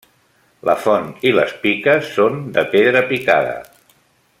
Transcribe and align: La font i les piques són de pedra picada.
La 0.69 0.73
font 0.85 1.11
i 1.31 1.35
les 1.41 1.53
piques 1.67 2.09
són 2.15 2.43
de 2.59 2.67
pedra 2.75 3.07
picada. 3.15 3.57